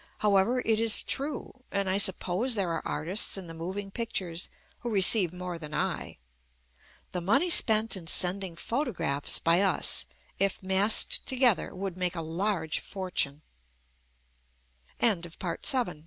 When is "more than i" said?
5.31-6.17